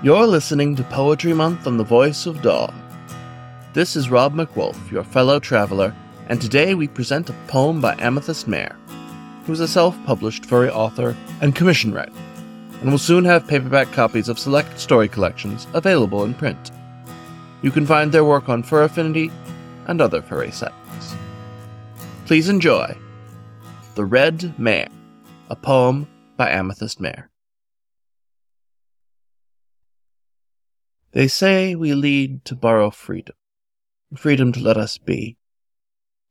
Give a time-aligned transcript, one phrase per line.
[0.00, 2.72] You're listening to Poetry Month on the Voice of Dog.
[3.72, 5.92] This is Rob MacWolf, your fellow traveler,
[6.28, 8.76] and today we present a poem by Amethyst Mare,
[9.44, 12.12] who is a self published furry author and commission writer,
[12.80, 16.70] and will soon have paperback copies of select story collections available in print.
[17.62, 19.32] You can find their work on Fur Affinity
[19.88, 21.16] and other furry sites.
[22.24, 22.96] Please enjoy
[23.96, 24.90] The Red Mare,
[25.50, 26.06] a poem
[26.36, 27.28] by Amethyst Mare.
[31.12, 33.34] They say we lead to borrow freedom,
[34.14, 35.38] freedom to let us be.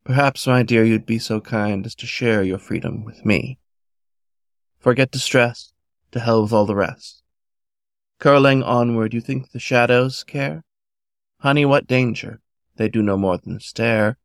[0.04, 3.58] Perhaps, my dear, you'd be so kind as to share your freedom with me.
[4.78, 5.72] Forget distress,
[6.12, 7.22] to hell with all the rest.
[8.20, 10.64] Curling onward, you think the shadows care?
[11.40, 12.40] Honey, what danger?
[12.76, 14.16] They do no more than stare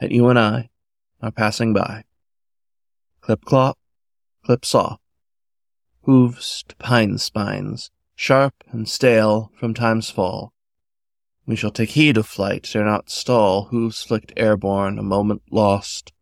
[0.00, 0.70] at you and I
[1.20, 2.04] are passing by.
[3.20, 3.78] Clip clop,
[4.44, 5.02] clip soft,
[6.02, 10.52] hooves to pine spines, sharp and stale from time's fall.
[11.46, 16.12] We shall take heed of flight, dare not stall, hooves flicked airborne, a moment lost.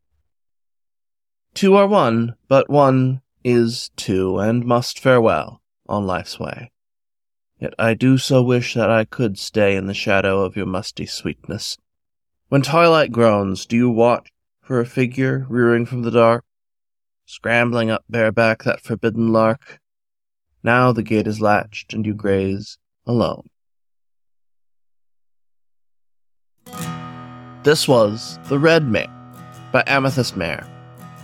[1.55, 6.71] Two are one, but one is two, and must farewell on life's way.
[7.59, 11.07] Yet I do so wish that I could stay in the shadow of your musty
[11.07, 11.79] sweetness.
[12.49, 14.29] When twilight groans, do you watch
[14.61, 16.45] for a figure rearing from the dark,
[17.25, 19.81] scrambling up bareback that forbidden lark?
[20.67, 23.49] Now the gate is latched and you graze alone.
[27.63, 29.07] This was The Red Mare
[29.71, 30.67] by Amethyst Mare,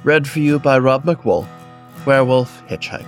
[0.05, 1.48] read for you by Rob MacWolf,
[2.07, 3.05] Werewolf Hitchhiker.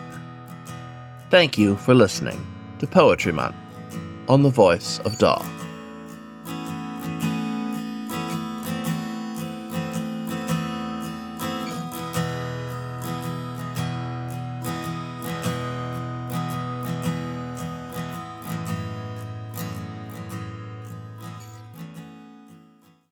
[1.30, 2.44] Thank you for listening
[2.80, 3.54] to Poetry Month
[4.28, 5.46] on the Voice of Dog.